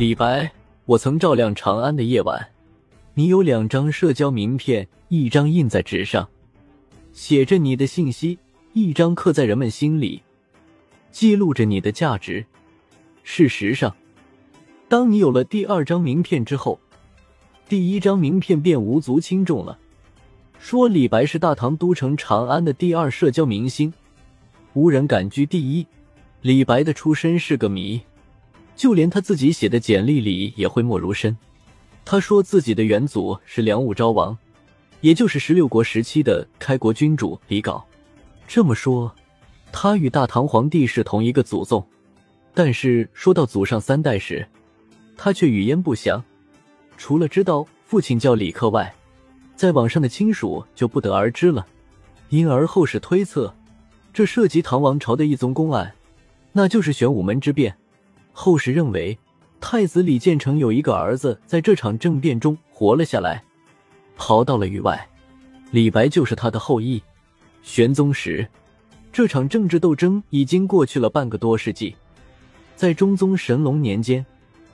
[0.00, 0.50] 李白，
[0.86, 2.52] 我曾照亮长安的夜晚，
[3.12, 6.26] 你有两张社交名片，一张印在纸上，
[7.12, 8.38] 写着你的信息；
[8.72, 10.22] 一张刻在人们心里，
[11.10, 12.42] 记录着你的价值。
[13.24, 13.94] 事实上，
[14.88, 16.80] 当你有了第二张名片之后，
[17.68, 19.78] 第一张名片便无足轻重了。
[20.58, 23.92] 说李白是大唐都城长安的第二社交明星，
[24.72, 25.86] 无人敢居第一。
[26.40, 28.00] 李白的出身是个谜。
[28.80, 31.36] 就连他自己写的简历里也讳莫如深。
[32.02, 34.34] 他说自己的元祖是梁武昭王，
[35.02, 37.82] 也就是十六国时期的开国君主李杲。
[38.48, 39.14] 这么说，
[39.70, 41.86] 他与大唐皇帝是同一个祖宗。
[42.54, 44.48] 但是说到祖上三代时，
[45.14, 46.24] 他却语焉不详。
[46.96, 48.90] 除了知道父亲叫李克外，
[49.56, 51.66] 在网上的亲属就不得而知了。
[52.30, 53.54] 因而后世推测，
[54.14, 55.92] 这涉及唐王朝的一宗公案，
[56.52, 57.76] 那就是玄武门之变。
[58.42, 59.18] 后世认为，
[59.60, 63.44] 太子李建成有一个儿子在这场政变中活了下来，
[64.16, 65.06] 逃到了域外。
[65.72, 67.02] 李白就是他的后裔。
[67.62, 68.48] 玄宗时，
[69.12, 71.94] 这场政治斗争已经过去了半个多世纪。
[72.76, 74.24] 在中宗神龙年间，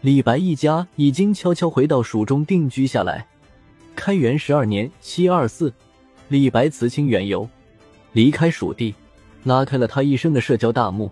[0.00, 3.26] 李白一家已经悄悄回到蜀中定居下来。
[3.96, 5.74] 开元十二年（七二四），
[6.30, 7.48] 李白辞亲远游，
[8.12, 8.94] 离开蜀地，
[9.42, 11.10] 拉开了他一生的社交大幕。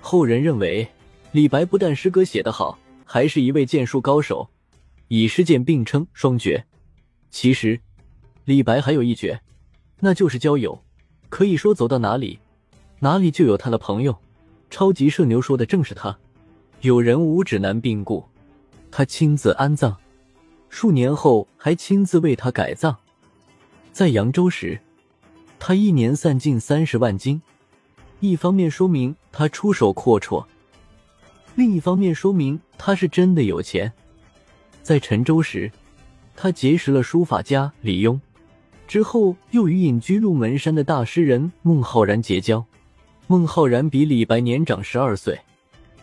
[0.00, 0.86] 后人认为。
[1.32, 4.48] 李白不但诗歌写得好，还是一位剑术高手，
[5.08, 6.64] 以诗剑并称双绝。
[7.30, 7.78] 其实，
[8.46, 9.38] 李白还有一绝，
[10.00, 10.82] 那就是交友。
[11.28, 12.38] 可以说走到哪里，
[13.00, 14.16] 哪里就有他的朋友。
[14.70, 16.16] 超级社牛说的正是他。
[16.80, 18.24] 有人无指南病故，
[18.90, 19.94] 他亲自安葬，
[20.70, 22.96] 数年后还亲自为他改葬。
[23.92, 24.80] 在扬州时，
[25.58, 27.42] 他一年散尽三十万金，
[28.20, 30.42] 一方面说明他出手阔绰。
[31.58, 33.92] 另一方面，说明他是真的有钱。
[34.80, 35.68] 在陈州时，
[36.36, 38.20] 他结识了书法家李邕，
[38.86, 42.64] 之后又与隐居鹿门山的大诗人孟浩然结交。
[43.26, 45.36] 孟浩然比李白年长十二岁，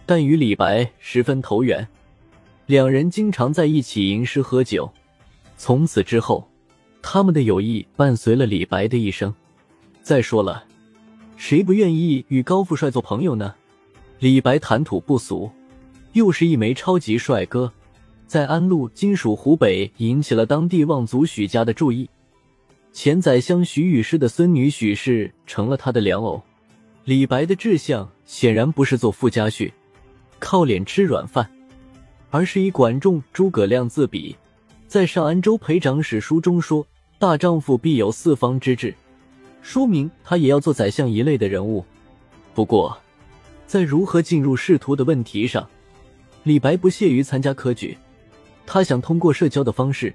[0.05, 1.88] 但与李白十分投缘，
[2.65, 4.91] 两人经常在一起吟诗喝酒。
[5.55, 6.45] 从此之后，
[7.01, 9.33] 他们的友谊伴随了李白的一生。
[10.01, 10.65] 再说了，
[11.38, 13.55] 谁不愿意与高富帅做朋友呢？
[14.19, 15.49] 李白谈吐不俗，
[16.13, 17.71] 又是一枚超级帅哥，
[18.25, 22.09] 在安陆（今属湖北）引起了当地望族许家的注意。
[22.93, 26.41] 前宰相许与师的孙女许氏成了他的良偶。
[27.03, 29.69] 李白的志向显然不是做富家婿，
[30.39, 31.47] 靠脸吃软饭，
[32.31, 34.33] 而是以管仲、诸葛亮自比，
[34.87, 36.87] 在《上安州裴长史书》中说
[37.19, 38.95] ：“大丈夫必有四方之志”，
[39.61, 41.83] 说明他也要做宰相一类的人物。
[42.53, 42.97] 不过，
[43.67, 45.67] 在如何进入仕途的问题上，
[46.43, 47.97] 李白不屑于参加科举，
[48.65, 50.13] 他想通过社交的方式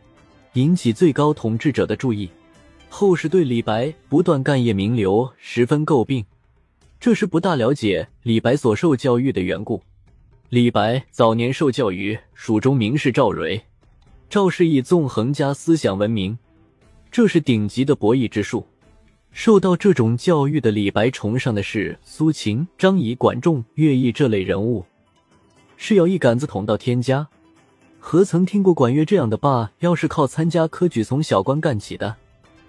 [0.55, 2.31] 引起最高统治者的注意。
[2.89, 6.25] 后世对李白不断干谒名流十分诟病，
[6.99, 9.81] 这是不大了解李白所受教育的缘故。
[10.49, 13.61] 李白早年受教于蜀中名士赵蕤，
[14.29, 16.37] 赵氏以纵横家思想闻名，
[17.13, 18.67] 这是顶级的博弈之术。
[19.33, 24.85] 受到这种教育的李白，崇尚的是苏秦、张仪、管仲、乐毅这类人物，
[25.77, 27.27] 是要一杆子捅到天家。
[27.99, 29.71] 何曾听过管乐这样的霸？
[29.81, 32.17] 要是靠参加科举从小官干起的。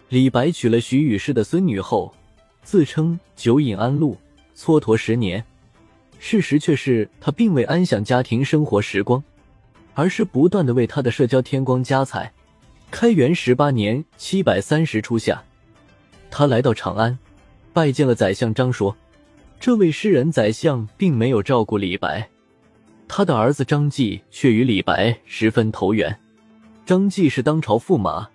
[0.10, 2.14] 李白娶了徐与氏的孙女后，
[2.64, 4.18] 自称酒饮安陆，
[4.56, 5.44] 蹉跎十年。
[6.20, 9.24] 事实却是他并未安享家庭生活时光，
[9.94, 12.32] 而是不断的为他的社交添光加彩。
[12.92, 15.42] 开元十八年（七百三十初夏）。
[16.32, 17.20] 他来到长安，
[17.74, 18.96] 拜见了宰相张说。
[19.60, 22.28] 这位诗人宰相并没有照顾李白，
[23.08, 26.18] 他的儿子张继却与李白十分投缘。
[26.86, 28.28] 张继是当朝驸马，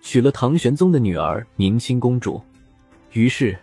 [0.00, 2.40] 娶了唐玄宗的女儿宁亲公主，
[3.12, 3.58] 于是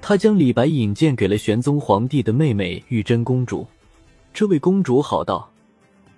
[0.00, 3.66] 他将李白引荐给了玄宗皇帝的妹妹玉贞公主。
[4.32, 5.50] 这位公主好道，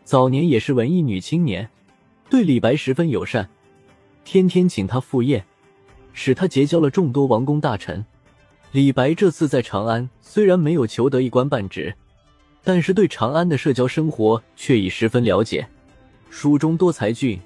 [0.05, 1.67] 早年也是文艺女青年，
[2.29, 3.49] 对李白十分友善，
[4.25, 5.43] 天天请他赴宴。
[6.13, 8.05] 使他结交了众多王公大臣。
[8.73, 11.95] 李白这次在长安虽然没有求得一官半职，
[12.65, 15.69] 但是对长安的社交生活却已十分了解。
[16.31, 17.39] 蜀中多才俊，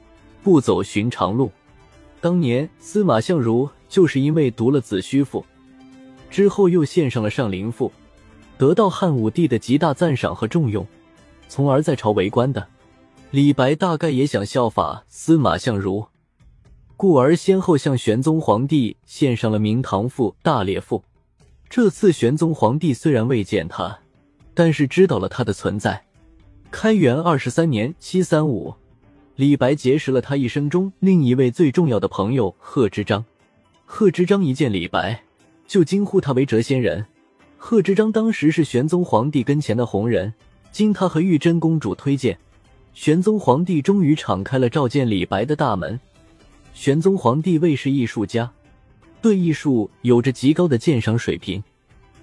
[0.43, 1.51] 不走寻常路。
[2.21, 5.41] 当年司马相如就是因为读了《子虚赋》，
[6.31, 7.89] 之后又献上了《上林赋》，
[8.57, 10.87] 得到汉武帝的极大赞赏和重用，
[11.49, 12.67] 从而在朝为官的。
[13.33, 16.07] 李白大概也想效法司马相如。
[16.99, 20.99] 故而先后向玄宗皇帝献上了《明堂赋》《大列赋》。
[21.69, 23.99] 这次玄宗皇帝虽然未见他，
[24.55, 26.03] 但是知道了他的存在，
[26.71, 28.75] 开元二十三年（七三五），
[29.37, 33.23] 李白结识了他一生中另一位最重要的朋友贺知章。
[33.85, 35.23] 贺知章一见李白，
[35.67, 37.05] 就惊呼他为谪仙人。
[37.59, 40.33] 贺知章当时是玄宗皇帝跟前的红人，
[40.73, 42.39] 经他和玉真公主推荐，
[42.95, 46.01] 玄宗皇帝终于敞开了召见李白的大门。
[46.77, 48.53] 玄宗皇帝为是艺术家，
[49.23, 51.65] 对艺术有着极高的鉴赏水平。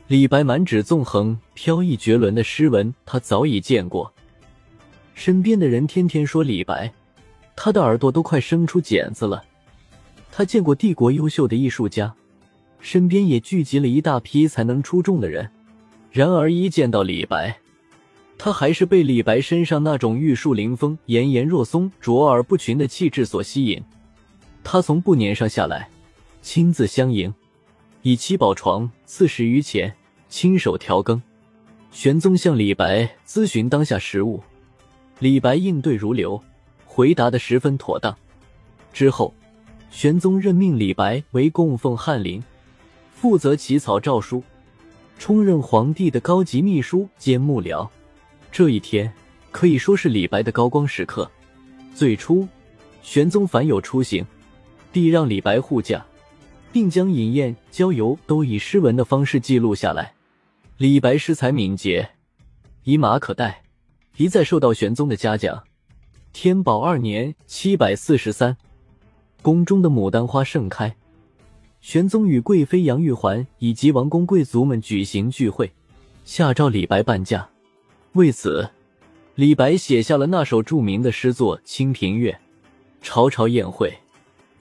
[0.08, 4.14] 李白满纸纵横、飘逸绝伦的诗文，他早已见过。
[5.16, 6.94] 身边的人天天说李白，
[7.56, 9.44] 他的耳朵都快生出茧子了。
[10.32, 12.14] 他见过帝国优秀的艺术家，
[12.80, 15.50] 身边也聚集了一大批才能出众的人。
[16.12, 17.58] 然而一见到李白，
[18.38, 23.84] 他还是被李白身上那种玉树临风、炎炎若松、卓尔不群的气质所吸引。
[24.64, 25.90] 他从步辇上下来，
[26.42, 27.34] 亲自相迎，
[28.02, 29.94] 以七宝床赐食于前，
[30.30, 31.22] 亲手调羹。
[31.92, 34.42] 玄宗向李白咨询当下事务，
[35.20, 36.42] 李白应对如流，
[36.86, 38.16] 回答的十分妥当。
[38.92, 39.34] 之后。
[39.92, 42.44] 玄宗任命李白为供奉翰林，
[43.14, 44.42] 负责起草诏书，
[45.20, 47.88] 充任皇帝的高级秘书兼幕僚。
[48.52, 49.14] 这一天
[49.52, 51.30] 可以说是李白的高光时刻。
[51.94, 52.48] 最初，
[53.04, 54.26] 玄宗凡有出行，
[54.94, 56.06] 必让李白护驾，
[56.72, 60.14] 并将饮宴、郊游都以诗文的方式记录下来。
[60.78, 62.12] 李白诗才敏捷，
[62.84, 63.64] 以马可待，
[64.18, 65.64] 一再受到玄宗的嘉奖。
[66.32, 68.56] 天宝二年（七百四十三）。
[69.42, 70.96] 宫中的牡丹花盛开，
[71.82, 75.72] 玄宗与贵妃杨玉环以及王公贵族们举行聚会，
[76.24, 77.50] 下诏李白伴驾。
[78.14, 78.70] 为此，
[79.36, 82.32] 李白写下了那首著名的诗作《清平乐》
[83.02, 83.94] ：“朝朝宴会，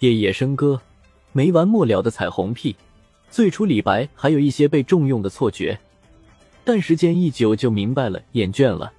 [0.03, 0.81] 夜夜笙歌，
[1.31, 2.75] 没完没了的彩虹屁。”
[3.31, 5.79] 最初，李白还有一些被重用的错觉，
[6.65, 8.93] 但时间一久就明白了，厌倦了。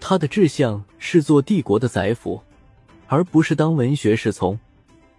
[0.00, 2.42] 他的志向是做帝国的宰辅，
[3.06, 4.58] 而不是当文学侍从。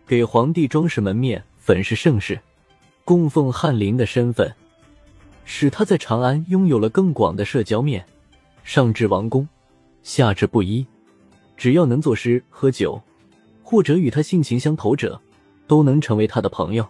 [0.06, 2.38] 给皇帝装饰门面、粉饰盛世，
[3.06, 4.54] 供奉翰林的身份，
[5.46, 8.06] 使他在长安拥有了更广的社交面。
[8.66, 9.48] 上至王公，
[10.04, 10.86] 下至布衣，
[11.56, 13.02] 只要能作诗、喝酒，
[13.72, 15.18] 或者与他性情相投者，
[15.66, 16.86] 都能成为他的朋友。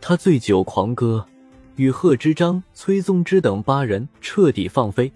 [0.00, 1.22] 他醉酒狂歌，
[1.74, 5.12] 与贺知章、崔宗之等八人彻底放飞，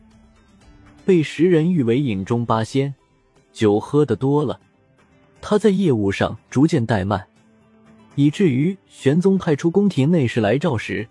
[1.06, 2.94] 被时人誉为饮中八仙。
[3.50, 4.60] 酒喝的多了，
[5.40, 7.26] 他在业务上逐渐怠慢。
[8.14, 11.08] 以至于玄宗派出宫廷内侍来召时，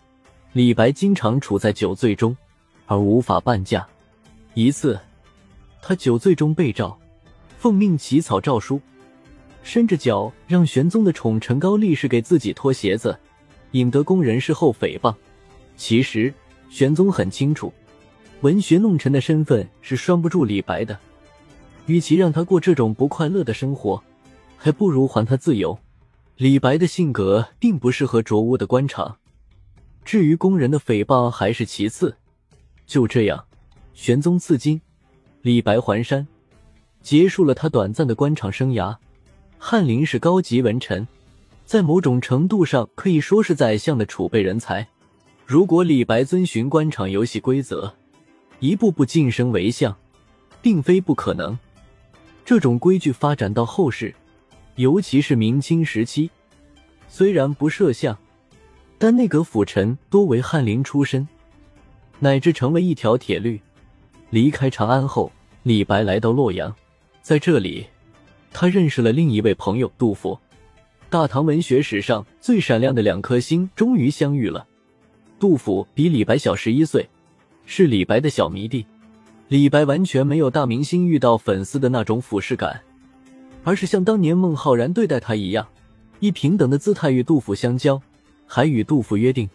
[0.54, 2.38] 李白经常处在酒醉中，
[2.86, 3.88] 而无法伴驾。
[4.54, 5.00] 一次，
[5.82, 6.96] 他酒醉中被召，
[7.58, 8.80] 奉命起草诏书，
[9.70, 13.16] 伸着脚让玄宗的宠臣高力士给自己脱鞋子，
[13.74, 15.14] 引得宫人事后诽谤。
[15.78, 16.34] 其实
[16.72, 17.72] 玄宗很清楚，
[18.42, 20.98] 文学弄臣的身份是拴不住李白的，
[21.86, 24.02] 与其让他过这种不快乐的生活，
[24.58, 25.78] 还不如还他自由。
[26.38, 29.18] 李白的性格并不适合浊污的官场，
[30.04, 32.18] 至于宫人的诽谤还是其次。
[32.88, 33.46] 就这样，
[33.94, 34.82] 玄宗赐金，
[35.44, 36.28] 李白还山，
[37.04, 38.98] 结束了他短暂的官场生涯。
[39.62, 41.06] 翰林是高级文臣，
[41.66, 44.88] 在某种程度上可以说是宰相的储备人才。
[45.46, 47.94] 如果李白遵循官场游戏规则，
[48.60, 49.94] 一步步晋升为相，
[50.62, 51.60] 并非不可能。
[52.46, 54.16] 这种规矩发展到后世。
[54.76, 56.30] 尤其是明清时期，
[57.10, 58.18] 虽然不设相，
[58.98, 61.28] 但内阁辅臣多为翰林出身，
[62.20, 63.60] 乃至成为一条铁律。
[64.30, 65.30] 离开长安后，
[65.64, 66.74] 李白来到洛阳，
[67.22, 67.88] 在这里，
[68.52, 70.38] 他认识了另一位朋友杜甫。
[71.10, 74.66] 大唐文学史上最闪亮的两颗星终于相遇了。
[75.40, 77.08] 杜甫比李白小十一岁，
[77.66, 78.86] 是李白的小迷弟。
[79.48, 82.82] 李白完全没有大明星遇到粉丝的那种俯视感。
[83.64, 85.68] 而是像当年孟浩然对待他一样，
[86.20, 88.02] 以平等的姿态与杜甫相交，
[88.46, 89.50] 还与杜甫约定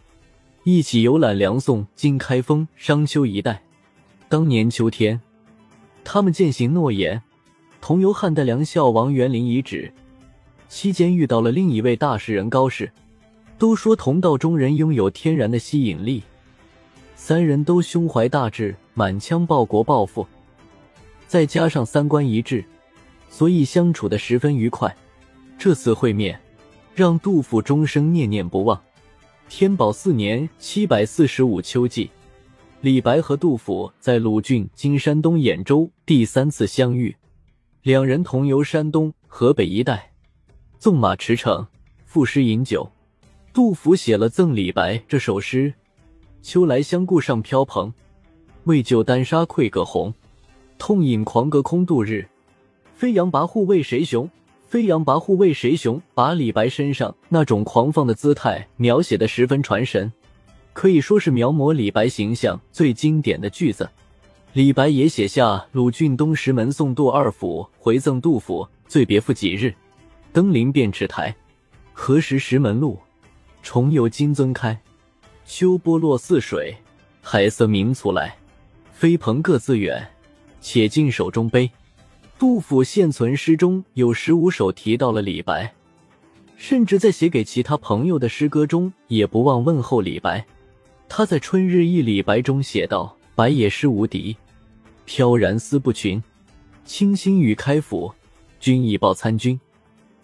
[0.62, 3.62] 一起游览梁宋、经开封、商丘一带。
[4.28, 5.20] 当年秋天，
[6.04, 7.22] 他们践行诺言，
[7.86, 9.92] 同游汉代梁孝王园林遗址，
[10.70, 12.90] 期间遇到了另一位大诗人高适。
[13.58, 16.22] 都说同道中人拥有天然的吸引力，
[17.14, 20.26] 三人都胸怀大志，满腔报国抱负，
[21.26, 22.64] 再加上三观一致。
[23.28, 24.96] 所以相处的十分愉快。
[25.58, 26.40] 这次会面
[26.94, 28.82] 让杜甫终生念念不忘。
[29.50, 32.10] 天宝四年（七百四十五）秋季，
[32.80, 37.14] 李白和杜甫在鲁郡（今山东兖州）第三次相遇。
[37.84, 40.10] 两人同游山东、河北一带，
[40.78, 41.66] 纵马驰骋，
[42.06, 42.90] 赋诗饮酒。
[43.52, 45.74] 杜甫写了赠李白这首诗
[46.40, 47.92] ：“秋来相顾上飘蓬，
[48.62, 50.14] 为救丹砂愧葛洪。”
[50.78, 52.26] 痛饮狂歌空度日，
[52.94, 54.30] 飞扬跋扈为谁雄？
[54.66, 56.00] 飞扬跋扈为谁雄？
[56.14, 60.10] 把李白身上那种狂放的姿态描写的十分传神，
[60.72, 63.86] 可以说是描摹李白形象最经典的句子。
[64.54, 68.64] 李白也写下“鲁郡东石门送杜二府，回赠杜甫。
[68.86, 69.74] 醉别复几日，
[70.32, 71.34] 登临便池台。
[71.92, 72.96] 何时石门路，
[73.64, 74.80] 重游金樽开。
[75.44, 76.76] 秋波落泗水，
[77.20, 78.36] 海色明簇来。
[78.92, 80.08] 飞蓬各自远，
[80.60, 81.68] 且尽手中杯。”
[82.38, 85.74] 杜甫现存诗中有十五首提到了李白，
[86.56, 90.46] 甚至在写给其他朋友的诗歌中也不忘问候李白。
[91.08, 94.36] 他在《春日忆李白》中写道：“白也诗无敌。”
[95.04, 96.22] 飘然思不群，
[96.84, 98.12] 清新与开府。
[98.60, 99.60] 君已报参军，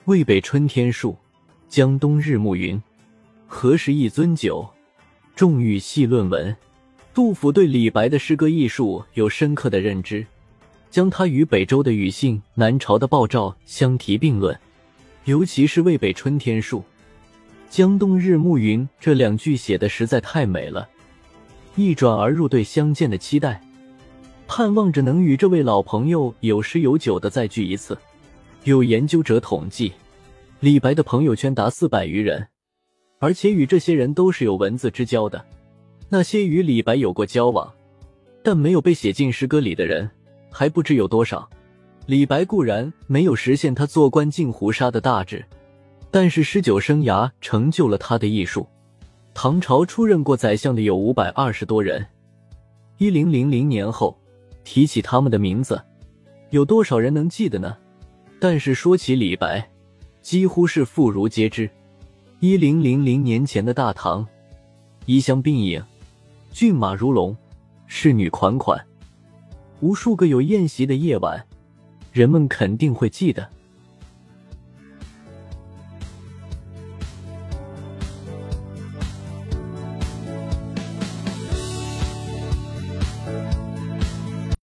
[0.06, 1.14] 渭北春天树，
[1.68, 2.82] 江东日暮云。
[3.46, 4.66] 何时一樽酒，
[5.36, 6.56] 重欲细论文。
[7.12, 10.24] 杜甫对李白的诗歌艺术有深刻的认知，
[10.90, 14.58] 将他与北周的庾信、南朝的鲍照相提并论。
[15.24, 16.82] 尤其是渭北春天树，
[17.68, 20.88] 江东日暮云这两句写的实在太美了，
[21.76, 23.60] 一转而入对相见的期待。
[24.52, 27.96] 盼望着能与这位老朋友有诗有酒的再聚一次。
[28.64, 29.92] 有研究者统计，
[30.58, 32.48] 李白的朋友圈达四百余人，
[33.20, 35.40] 而且与这些人都是有文字之交的。
[36.08, 37.72] 那些与李白有过交往，
[38.42, 40.10] 但没有被写进诗歌里的人，
[40.50, 41.48] 还不知有多少。
[42.06, 45.44] 李白固然没有实现他做官进胡沙的大志，
[46.10, 48.66] 但是诗酒生涯成就了他的艺术。
[49.32, 52.04] 唐朝出任过宰相的有五百二十多人，
[52.98, 54.16] 一零零零年后。
[54.64, 55.82] 提起他们的名字，
[56.50, 57.76] 有多少人能记得呢？
[58.38, 59.68] 但是说起李白，
[60.22, 61.68] 几乎是妇孺皆知。
[62.38, 64.26] 一零零零年前的大唐，
[65.04, 65.82] 衣香鬓影，
[66.50, 67.36] 骏马如龙，
[67.86, 68.82] 侍女款款，
[69.80, 71.44] 无数个有宴席的夜晚，
[72.12, 73.46] 人们肯定会记得。